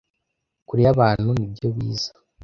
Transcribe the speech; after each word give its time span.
kure 0.67 0.81
yabantu 0.87 1.29
nibyo 1.39 1.67
biza 1.75 2.11